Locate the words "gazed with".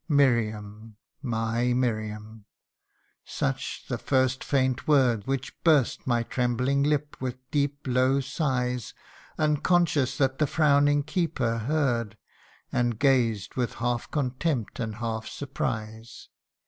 12.97-13.75